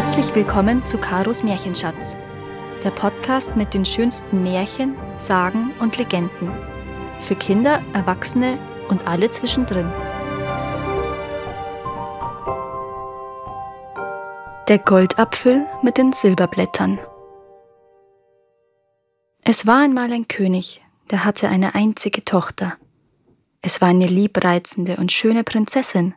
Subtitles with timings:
[0.00, 2.16] Herzlich willkommen zu Karos Märchenschatz,
[2.82, 6.50] der Podcast mit den schönsten Märchen, Sagen und Legenden.
[7.20, 8.56] Für Kinder, Erwachsene
[8.88, 9.92] und alle zwischendrin.
[14.68, 16.98] Der Goldapfel mit den Silberblättern.
[19.44, 20.80] Es war einmal ein König,
[21.10, 22.78] der hatte eine einzige Tochter.
[23.60, 26.14] Es war eine liebreizende und schöne Prinzessin.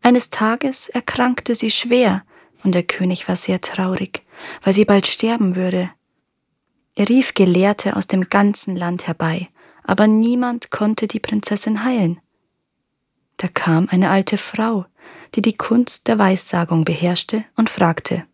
[0.00, 2.24] Eines Tages erkrankte sie schwer,
[2.64, 4.22] und der König war sehr traurig,
[4.62, 5.90] weil sie bald sterben würde.
[6.94, 9.48] Er rief Gelehrte aus dem ganzen Land herbei,
[9.84, 12.20] aber niemand konnte die Prinzessin heilen.
[13.38, 14.86] Da kam eine alte Frau,
[15.34, 18.24] die die Kunst der Weissagung beherrschte, und fragte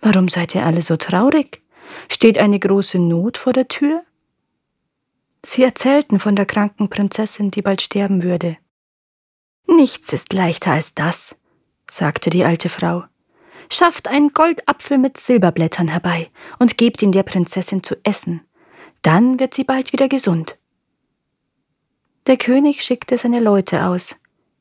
[0.00, 1.62] Warum seid ihr alle so traurig?
[2.08, 4.02] Steht eine große Not vor der Tür?
[5.44, 8.58] Sie erzählten von der kranken Prinzessin, die bald sterben würde.
[9.66, 11.34] Nichts ist leichter als das,
[11.90, 13.04] sagte die alte Frau.
[13.70, 18.42] Schafft einen Goldapfel mit Silberblättern herbei und gebt ihn der Prinzessin zu essen.
[19.02, 20.58] Dann wird sie bald wieder gesund.
[22.26, 24.16] Der König schickte seine Leute aus.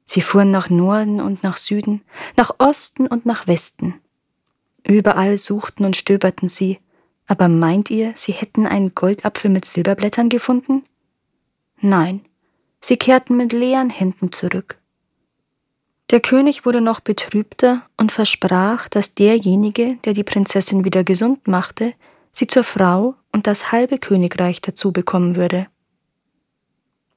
[0.05, 2.01] Sie fuhren nach Norden und nach Süden,
[2.37, 3.95] nach Osten und nach Westen.
[4.87, 6.79] Überall suchten und stöberten sie,
[7.25, 10.83] aber meint ihr, sie hätten einen Goldapfel mit Silberblättern gefunden?
[11.81, 12.23] Nein,
[12.81, 14.77] sie kehrten mit leeren Händen zurück.
[16.11, 21.93] Der König wurde noch betrübter und versprach, dass derjenige, der die Prinzessin wieder gesund machte,
[22.31, 25.67] sie zur Frau und das halbe Königreich dazu bekommen würde.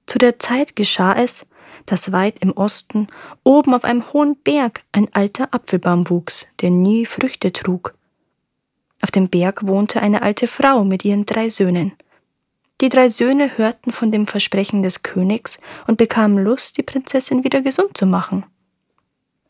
[0.07, 1.45] Zu der Zeit geschah es,
[1.85, 3.09] dass weit im Osten,
[3.45, 7.95] oben auf einem hohen Berg, ein alter Apfelbaum wuchs, der nie Früchte trug.
[9.03, 11.93] Auf dem Berg wohnte eine alte Frau mit ihren drei Söhnen.
[12.81, 17.61] Die drei Söhne hörten von dem Versprechen des Königs und bekamen Lust, die Prinzessin wieder
[17.61, 18.45] gesund zu machen.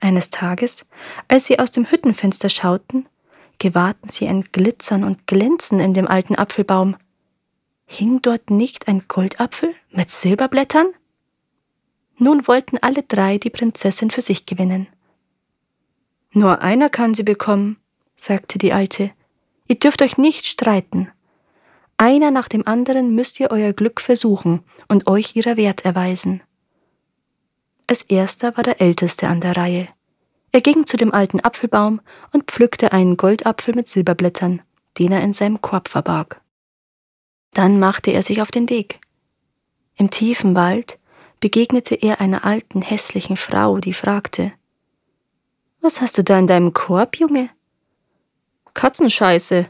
[0.00, 0.86] Eines Tages,
[1.27, 3.06] als sie aus dem Hüttenfenster schauten,
[3.59, 6.97] gewahrten sie ein Glitzern und Glänzen in dem alten Apfelbaum.
[7.86, 10.88] Hing dort nicht ein Goldapfel mit Silberblättern?
[12.16, 14.88] Nun wollten alle drei die Prinzessin für sich gewinnen.
[16.32, 17.78] Nur einer kann sie bekommen,
[18.16, 19.12] sagte die Alte.
[19.66, 21.10] Ihr dürft euch nicht streiten.
[21.97, 26.42] Einer nach dem anderen müsst ihr euer Glück versuchen und euch ihrer Wert erweisen.
[27.88, 29.88] Als erster war der Älteste an der Reihe.
[30.53, 34.60] Er ging zu dem alten Apfelbaum und pflückte einen Goldapfel mit Silberblättern,
[34.99, 36.43] den er in seinem Korb verbarg.
[37.54, 39.00] Dann machte er sich auf den Weg.
[39.97, 40.99] Im tiefen Wald
[41.41, 44.53] begegnete er einer alten, hässlichen Frau, die fragte
[45.81, 47.49] Was hast du da in deinem Korb, Junge?
[48.75, 49.66] Katzenscheiße,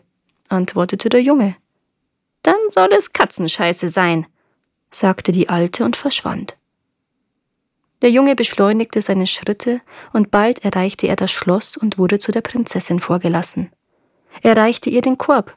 [0.48, 1.54] antwortete der Junge.
[2.42, 4.26] Dann soll es Katzenscheiße sein,
[4.90, 6.57] sagte die Alte und verschwand.
[8.02, 9.80] Der Junge beschleunigte seine Schritte,
[10.12, 13.72] und bald erreichte er das Schloss und wurde zu der Prinzessin vorgelassen.
[14.42, 15.56] Er reichte ihr den Korb.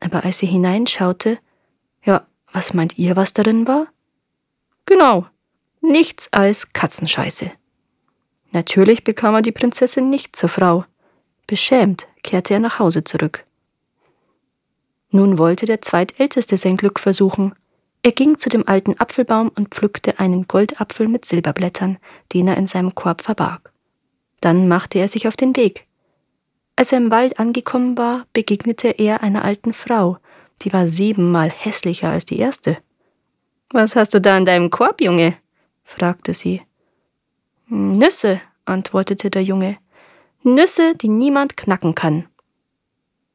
[0.00, 1.38] Aber als sie hineinschaute,
[2.04, 3.86] ja, was meint ihr, was darin war?
[4.86, 5.26] Genau,
[5.80, 7.52] nichts als Katzenscheiße.
[8.50, 10.84] Natürlich bekam er die Prinzessin nicht zur Frau.
[11.46, 13.44] Beschämt kehrte er nach Hause zurück.
[15.10, 17.54] Nun wollte der Zweitälteste sein Glück versuchen,
[18.02, 21.98] er ging zu dem alten Apfelbaum und pflückte einen Goldapfel mit Silberblättern,
[22.32, 23.72] den er in seinem Korb verbarg.
[24.40, 25.86] Dann machte er sich auf den Weg.
[26.74, 30.18] Als er im Wald angekommen war, begegnete er einer alten Frau,
[30.62, 32.78] die war siebenmal hässlicher als die erste.
[33.70, 35.36] Was hast du da in deinem Korb, Junge?
[35.84, 36.62] fragte sie.
[37.68, 39.78] Nüsse, antwortete der Junge.
[40.42, 42.26] Nüsse, die niemand knacken kann.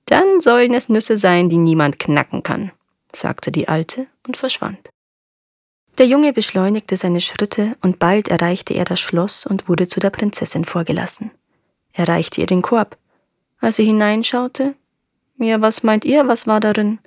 [0.05, 2.71] Dann sollen es Nüsse sein, die niemand knacken kann
[3.15, 4.89] sagte die Alte und verschwand.
[5.97, 10.11] Der Junge beschleunigte seine Schritte und bald erreichte er das Schloss und wurde zu der
[10.11, 11.31] Prinzessin vorgelassen.
[11.91, 12.97] Er reichte ihr den Korb.
[13.59, 14.75] Als sie hineinschaute,
[15.39, 16.99] ja, was meint ihr, was war darin?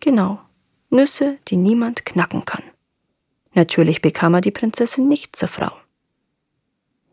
[0.00, 0.40] Genau,
[0.90, 2.62] Nüsse, die niemand knacken kann.
[3.54, 5.72] Natürlich bekam er die Prinzessin nicht zur Frau.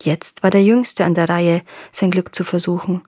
[0.02, 1.62] Jetzt war der Jüngste an der Reihe,
[1.92, 3.04] sein Glück zu versuchen,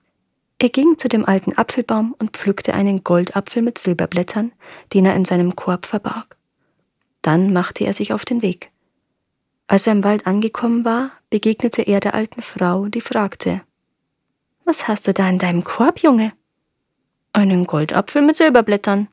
[0.58, 4.52] er ging zu dem alten Apfelbaum und pflückte einen Goldapfel mit Silberblättern,
[4.94, 6.36] den er in seinem Korb verbarg.
[7.20, 8.70] Dann machte er sich auf den Weg.
[9.66, 13.62] Als er im Wald angekommen war, begegnete er der alten Frau, die fragte
[14.64, 16.32] Was hast du da in deinem Korb, Junge?
[17.32, 19.08] Einen Goldapfel mit Silberblättern,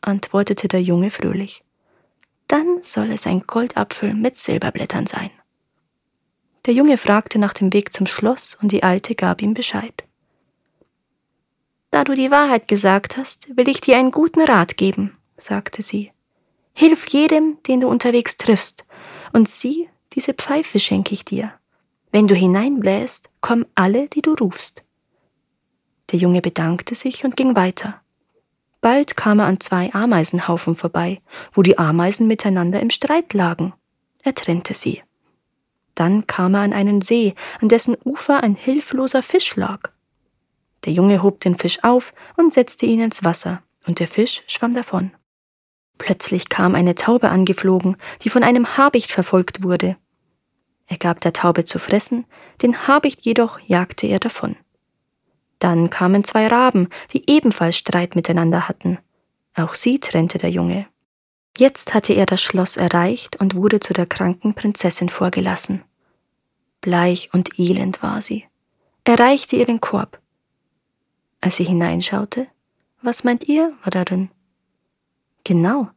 [0.00, 1.62] antwortete der Junge fröhlich.
[2.48, 5.30] Dann soll es ein Goldapfel mit Silberblättern sein.
[6.66, 10.04] Der Junge fragte nach dem Weg zum Schloss und die Alte gab ihm Bescheid.
[11.90, 16.12] Da du die Wahrheit gesagt hast, will ich dir einen guten Rat geben, sagte sie.
[16.72, 18.84] Hilf jedem, den du unterwegs triffst,
[19.32, 21.52] und sieh, diese Pfeife schenke ich dir.
[22.12, 24.82] Wenn du hineinbläst, kommen alle, die du rufst.
[26.10, 28.00] Der Junge bedankte sich und ging weiter.
[28.80, 31.20] Bald kam er an zwei Ameisenhaufen vorbei,
[31.52, 33.74] wo die Ameisen miteinander im Streit lagen.
[34.22, 35.02] Er trennte sie.
[35.94, 39.90] Dann kam er an einen See, an dessen Ufer ein hilfloser Fisch lag.
[40.84, 44.74] Der Junge hob den Fisch auf und setzte ihn ins Wasser, und der Fisch schwamm
[44.74, 45.12] davon.
[45.98, 49.96] Plötzlich kam eine Taube angeflogen, die von einem Habicht verfolgt wurde.
[50.86, 52.24] Er gab der Taube zu fressen,
[52.62, 54.56] den Habicht jedoch jagte er davon.
[55.58, 58.98] Dann kamen zwei Raben, die ebenfalls Streit miteinander hatten.
[59.54, 60.86] Auch sie trennte der Junge.
[61.56, 65.82] Jetzt hatte er das Schloss erreicht und wurde zu der kranken Prinzessin vorgelassen.
[66.80, 68.46] Bleich und elend war sie.
[69.04, 70.18] Er reichte ihr den Korb.
[71.40, 72.46] Als sie hineinschaute,
[73.02, 74.30] was meint ihr, war darin?
[75.44, 75.88] Genau,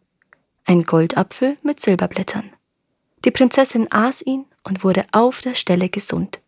[0.65, 2.51] ein Goldapfel mit Silberblättern.
[3.25, 6.41] Die Prinzessin aß ihn und wurde auf der Stelle gesund.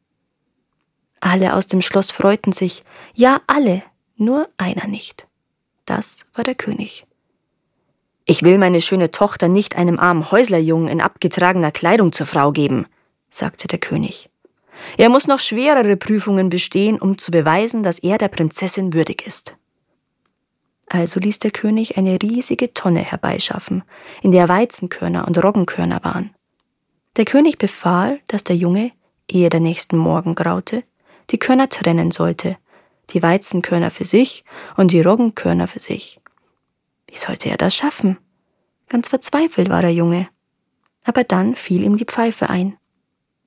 [1.20, 2.84] Alle aus dem Schloss freuten sich,
[3.14, 3.84] ja alle,
[4.16, 5.28] nur einer nicht.
[5.86, 7.06] Das war der König.
[8.26, 12.88] Ich will meine schöne Tochter nicht einem armen Häuslerjungen in abgetragener Kleidung zur Frau geben,
[13.30, 14.30] sagte der König.
[14.98, 19.56] Er muss noch schwerere Prüfungen bestehen, um zu beweisen, dass er der Prinzessin würdig ist.
[20.88, 23.84] Also ließ der König eine riesige Tonne herbeischaffen,
[24.22, 26.36] in der Weizenkörner und Roggenkörner waren.
[27.16, 28.92] Der König befahl, dass der Junge,
[29.28, 30.84] ehe der nächsten Morgen graute,
[31.32, 32.58] die Körner trennen sollte,
[33.12, 34.44] die Weizenkörner für sich
[34.78, 36.20] und die Roggenkörner für sich.
[37.08, 38.18] Wie sollte er das schaffen?
[38.90, 40.28] Ganz verzweifelt war der Junge.
[41.04, 42.78] Aber dann fiel ihm die Pfeife ein.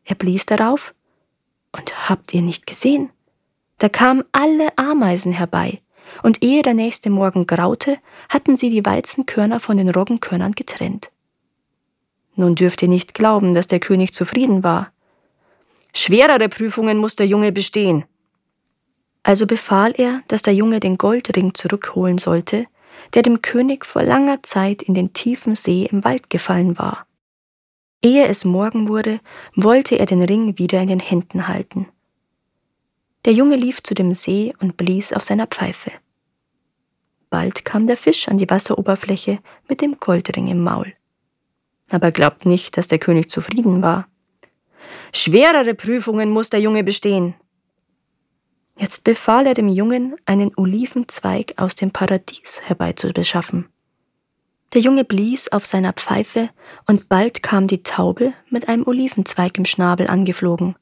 [0.05, 0.95] Er blies darauf,
[1.73, 3.11] und habt ihr nicht gesehen?
[3.79, 5.81] Da kamen alle Ameisen herbei,
[6.23, 7.99] und ehe der nächste Morgen graute,
[8.29, 11.11] hatten sie die Weizenkörner von den Roggenkörnern getrennt.
[12.35, 14.93] Nun dürft ihr nicht glauben, dass der König zufrieden war.
[15.95, 18.05] Schwerere Prüfungen muss der Junge bestehen.
[19.25, 22.67] Also befahl er, dass der Junge den Goldring zurückholen sollte,
[23.15, 27.08] der dem König vor langer Zeit in den tiefen See im Wald gefallen war.
[28.03, 29.21] Ehe es Morgen wurde,
[29.57, 31.89] wollte er den Ring wieder in den Händen halten.
[33.25, 35.91] Der Junge lief zu dem See und blies auf seiner Pfeife.
[37.29, 40.95] Bald kam der Fisch an die Wasseroberfläche mit dem Goldring im Maul.
[41.91, 44.09] Aber glaubt nicht, dass der König zufrieden war.
[45.13, 47.35] Schwerere Prüfungen muss der Junge bestehen.
[48.77, 53.69] Jetzt befahl er dem Jungen, einen Olivenzweig aus dem Paradies herbeizubeschaffen.
[54.75, 56.51] Der Junge blies auf seiner Pfeife,
[56.87, 60.77] und bald kam die Taube mit einem Olivenzweig im Schnabel angeflogen.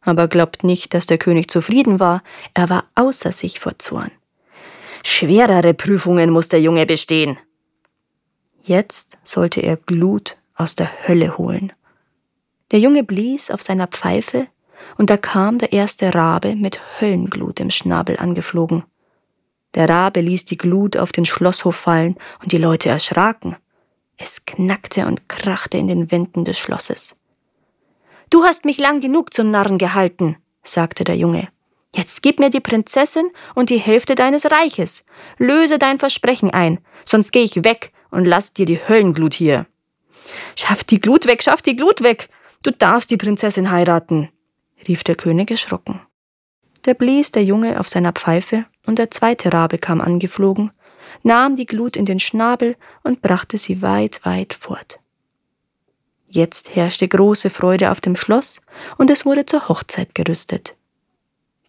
[0.00, 2.22] Aber glaubt nicht, dass der König zufrieden war,
[2.54, 4.12] er war außer sich vor Zorn.
[5.04, 7.36] Schwerere Prüfungen muss der Junge bestehen.
[8.62, 11.72] Jetzt sollte er Glut aus der Hölle holen.
[12.70, 14.46] Der Junge blies auf seiner Pfeife,
[14.98, 18.84] und da kam der erste Rabe mit Höllenglut im Schnabel angeflogen.
[19.76, 23.56] Der Rabe ließ die Glut auf den Schlosshof fallen, und die Leute erschraken.
[24.16, 27.14] Es knackte und krachte in den Wänden des Schlosses.
[28.30, 31.48] Du hast mich lang genug zum Narren gehalten, sagte der Junge.
[31.94, 35.04] Jetzt gib mir die Prinzessin und die Hälfte deines Reiches.
[35.38, 39.66] Löse dein Versprechen ein, sonst geh ich weg und lass dir die Höllenglut hier.
[40.56, 42.28] Schaff die Glut weg, schaff die Glut weg.
[42.62, 44.30] Du darfst die Prinzessin heiraten,
[44.88, 46.00] rief der König erschrocken.
[46.82, 50.70] Da blies der Junge auf seiner Pfeife, und der zweite Rabe kam angeflogen,
[51.22, 55.00] nahm die Glut in den Schnabel und brachte sie weit, weit fort.
[56.28, 58.60] Jetzt herrschte große Freude auf dem Schloss,
[58.98, 60.74] und es wurde zur Hochzeit gerüstet.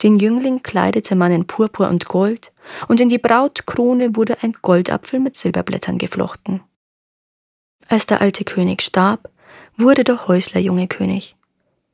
[0.04, 2.52] Den Jüngling kleidete man in Purpur und Gold,
[2.88, 6.62] und in die Brautkrone wurde ein Goldapfel mit Silberblättern geflochten.
[7.88, 9.30] Als der alte König starb,
[9.78, 11.36] wurde der Häuslerjunge König.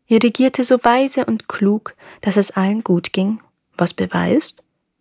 [0.07, 3.41] Er regierte so weise und klug, dass es allen gut ging,
[3.77, 4.63] was beweist,